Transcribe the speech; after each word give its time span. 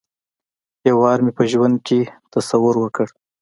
یو 0.87 0.95
وار 1.01 1.19
مې 1.25 1.31
په 1.37 1.43
ژوند 1.51 1.77
کې 1.87 1.99
تصور 2.33 2.75
وکړ. 2.79 3.07